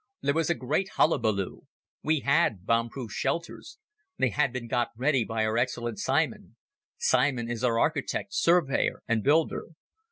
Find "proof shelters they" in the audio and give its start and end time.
2.89-4.29